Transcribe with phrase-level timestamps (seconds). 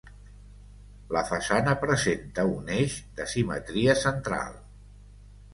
[1.17, 4.61] La façana presenta un eix de simetria central.